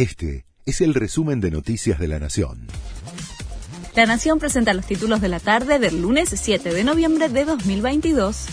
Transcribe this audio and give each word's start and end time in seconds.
Este 0.00 0.46
es 0.64 0.80
el 0.80 0.94
resumen 0.94 1.42
de 1.42 1.50
Noticias 1.50 1.98
de 1.98 2.08
la 2.08 2.18
Nación. 2.18 2.68
La 3.94 4.06
Nación 4.06 4.38
presenta 4.38 4.72
los 4.72 4.86
títulos 4.86 5.20
de 5.20 5.28
la 5.28 5.40
tarde 5.40 5.78
del 5.78 6.00
lunes 6.00 6.30
7 6.34 6.72
de 6.72 6.84
noviembre 6.84 7.28
de 7.28 7.44
2022. 7.44 8.46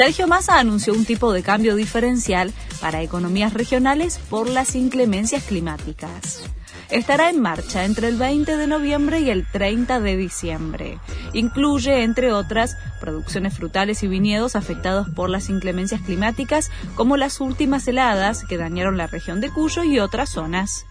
Sergio 0.00 0.26
Massa 0.26 0.58
anunció 0.58 0.94
un 0.94 1.04
tipo 1.04 1.30
de 1.30 1.42
cambio 1.42 1.76
diferencial 1.76 2.54
para 2.80 3.02
economías 3.02 3.52
regionales 3.52 4.18
por 4.30 4.48
las 4.48 4.74
inclemencias 4.74 5.44
climáticas 5.44 6.40
estará 6.88 7.28
en 7.28 7.40
marcha 7.40 7.84
entre 7.84 8.08
el 8.08 8.16
20 8.16 8.56
de 8.56 8.66
noviembre 8.66 9.20
y 9.20 9.30
el 9.30 9.46
30 9.46 10.00
de 10.00 10.16
diciembre. 10.16 10.98
Incluye, 11.34 12.02
entre 12.02 12.32
otras, 12.32 12.76
producciones 12.98 13.54
frutales 13.54 14.02
y 14.02 14.08
viñedos 14.08 14.56
afectados 14.56 15.08
por 15.10 15.30
las 15.30 15.50
inclemencias 15.50 16.00
climáticas, 16.00 16.70
como 16.96 17.16
las 17.16 17.40
últimas 17.40 17.86
heladas 17.86 18.44
que 18.44 18.56
dañaron 18.56 18.96
la 18.96 19.06
región 19.06 19.40
de 19.40 19.50
Cuyo 19.50 19.84
y 19.84 20.00
otras 20.00 20.30
zonas. 20.30 20.86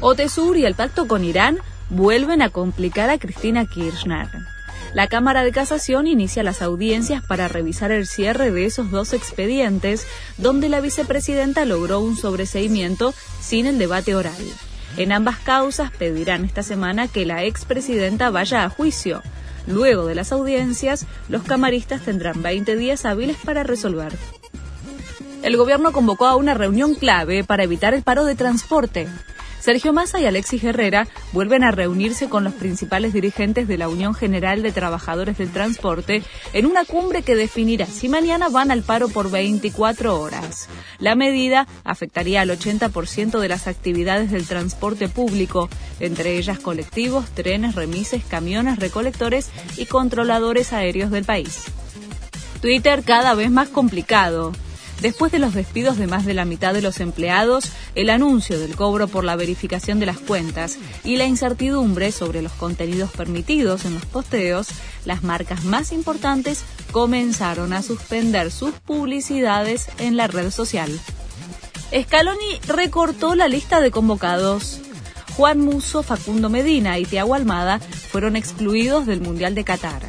OTESUR 0.00 0.56
y 0.56 0.64
el 0.64 0.74
pacto 0.74 1.06
con 1.06 1.22
Irán 1.22 1.58
vuelven 1.90 2.42
a 2.42 2.48
complicar 2.48 3.10
a 3.10 3.18
Cristina 3.18 3.66
Kirchner. 3.66 4.28
La 4.96 5.08
Cámara 5.08 5.44
de 5.44 5.52
Casación 5.52 6.06
inicia 6.06 6.42
las 6.42 6.62
audiencias 6.62 7.22
para 7.22 7.48
revisar 7.48 7.92
el 7.92 8.06
cierre 8.06 8.50
de 8.50 8.64
esos 8.64 8.90
dos 8.90 9.12
expedientes, 9.12 10.06
donde 10.38 10.70
la 10.70 10.80
vicepresidenta 10.80 11.66
logró 11.66 12.00
un 12.00 12.16
sobreseimiento 12.16 13.12
sin 13.38 13.66
el 13.66 13.76
debate 13.76 14.14
oral. 14.14 14.32
En 14.96 15.12
ambas 15.12 15.36
causas 15.36 15.90
pedirán 15.90 16.46
esta 16.46 16.62
semana 16.62 17.08
que 17.08 17.26
la 17.26 17.44
expresidenta 17.44 18.30
vaya 18.30 18.64
a 18.64 18.70
juicio. 18.70 19.20
Luego 19.66 20.06
de 20.06 20.14
las 20.14 20.32
audiencias, 20.32 21.04
los 21.28 21.42
camaristas 21.42 22.00
tendrán 22.00 22.40
20 22.40 22.74
días 22.76 23.04
hábiles 23.04 23.36
para 23.44 23.64
resolver. 23.64 24.14
El 25.42 25.58
gobierno 25.58 25.92
convocó 25.92 26.24
a 26.24 26.36
una 26.36 26.54
reunión 26.54 26.94
clave 26.94 27.44
para 27.44 27.64
evitar 27.64 27.92
el 27.92 28.02
paro 28.02 28.24
de 28.24 28.34
transporte. 28.34 29.08
Sergio 29.66 29.92
Massa 29.92 30.20
y 30.20 30.26
Alexis 30.26 30.62
Herrera 30.62 31.08
vuelven 31.32 31.64
a 31.64 31.72
reunirse 31.72 32.28
con 32.28 32.44
los 32.44 32.54
principales 32.54 33.12
dirigentes 33.12 33.66
de 33.66 33.76
la 33.76 33.88
Unión 33.88 34.14
General 34.14 34.62
de 34.62 34.70
Trabajadores 34.70 35.38
del 35.38 35.50
Transporte 35.50 36.22
en 36.52 36.66
una 36.66 36.84
cumbre 36.84 37.22
que 37.24 37.34
definirá 37.34 37.86
si 37.86 38.08
mañana 38.08 38.48
van 38.48 38.70
al 38.70 38.84
paro 38.84 39.08
por 39.08 39.28
24 39.28 40.20
horas. 40.20 40.68
La 41.00 41.16
medida 41.16 41.66
afectaría 41.82 42.42
al 42.42 42.50
80% 42.50 43.40
de 43.40 43.48
las 43.48 43.66
actividades 43.66 44.30
del 44.30 44.46
transporte 44.46 45.08
público, 45.08 45.68
entre 45.98 46.38
ellas 46.38 46.60
colectivos, 46.60 47.28
trenes, 47.30 47.74
remises, 47.74 48.22
camiones, 48.24 48.78
recolectores 48.78 49.50
y 49.76 49.86
controladores 49.86 50.72
aéreos 50.72 51.10
del 51.10 51.24
país. 51.24 51.64
Twitter 52.60 53.02
cada 53.02 53.34
vez 53.34 53.50
más 53.50 53.68
complicado. 53.68 54.52
Después 55.00 55.30
de 55.30 55.38
los 55.38 55.54
despidos 55.54 55.98
de 55.98 56.06
más 56.06 56.24
de 56.24 56.32
la 56.34 56.46
mitad 56.46 56.72
de 56.72 56.80
los 56.80 57.00
empleados, 57.00 57.70
el 57.94 58.08
anuncio 58.08 58.58
del 58.58 58.76
cobro 58.76 59.08
por 59.08 59.24
la 59.24 59.36
verificación 59.36 60.00
de 60.00 60.06
las 60.06 60.18
cuentas 60.18 60.78
y 61.04 61.16
la 61.16 61.26
incertidumbre 61.26 62.12
sobre 62.12 62.40
los 62.40 62.52
contenidos 62.52 63.10
permitidos 63.10 63.84
en 63.84 63.94
los 63.94 64.06
posteos, 64.06 64.68
las 65.04 65.22
marcas 65.22 65.64
más 65.64 65.92
importantes 65.92 66.64
comenzaron 66.92 67.72
a 67.72 67.82
suspender 67.82 68.50
sus 68.50 68.72
publicidades 68.72 69.88
en 69.98 70.16
la 70.16 70.28
red 70.28 70.50
social. 70.50 70.90
Scaloni 71.94 72.60
recortó 72.66 73.34
la 73.34 73.48
lista 73.48 73.80
de 73.80 73.90
convocados. 73.90 74.80
Juan 75.36 75.60
Muso, 75.60 76.02
Facundo 76.02 76.48
Medina 76.48 76.98
y 76.98 77.04
Tiago 77.04 77.34
Almada 77.34 77.78
fueron 78.10 78.36
excluidos 78.36 79.06
del 79.06 79.20
Mundial 79.20 79.54
de 79.54 79.64
Qatar. 79.64 80.02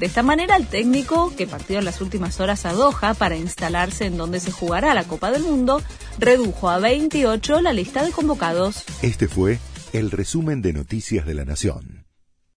De 0.00 0.06
esta 0.06 0.22
manera, 0.22 0.56
el 0.56 0.66
técnico, 0.66 1.34
que 1.36 1.46
partió 1.46 1.78
en 1.78 1.84
las 1.84 2.00
últimas 2.00 2.40
horas 2.40 2.66
a 2.66 2.72
Doha 2.72 3.14
para 3.14 3.36
instalarse 3.36 4.06
en 4.06 4.16
donde 4.16 4.40
se 4.40 4.50
jugará 4.50 4.92
la 4.92 5.04
Copa 5.04 5.30
del 5.30 5.42
Mundo, 5.42 5.82
redujo 6.18 6.68
a 6.68 6.78
28 6.78 7.60
la 7.60 7.72
lista 7.72 8.04
de 8.04 8.10
convocados. 8.10 8.84
Este 9.02 9.28
fue 9.28 9.58
el 9.92 10.10
resumen 10.10 10.62
de 10.62 10.72
Noticias 10.72 11.24
de 11.26 11.34
la 11.34 11.44
Nación. 11.44 12.03